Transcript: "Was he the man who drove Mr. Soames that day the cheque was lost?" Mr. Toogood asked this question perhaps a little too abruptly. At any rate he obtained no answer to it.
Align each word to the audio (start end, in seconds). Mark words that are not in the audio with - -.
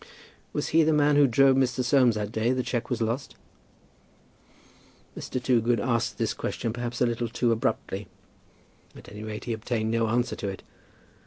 "Was 0.51 0.69
he 0.69 0.81
the 0.81 0.93
man 0.93 1.15
who 1.15 1.27
drove 1.27 1.55
Mr. 1.55 1.83
Soames 1.83 2.15
that 2.15 2.31
day 2.31 2.53
the 2.53 2.63
cheque 2.63 2.89
was 2.89 3.03
lost?" 3.03 3.35
Mr. 5.15 5.39
Toogood 5.39 5.79
asked 5.79 6.17
this 6.17 6.33
question 6.33 6.73
perhaps 6.73 7.01
a 7.01 7.05
little 7.05 7.29
too 7.29 7.51
abruptly. 7.51 8.07
At 8.95 9.09
any 9.11 9.21
rate 9.23 9.45
he 9.45 9.53
obtained 9.53 9.91
no 9.91 10.07
answer 10.07 10.35
to 10.37 10.47
it. 10.47 10.63